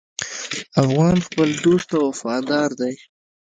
افغان 0.83 1.15
خپل 1.27 1.47
دوست 1.63 1.87
ته 1.91 1.97
وفادار 2.07 2.69
دی. 2.79 2.93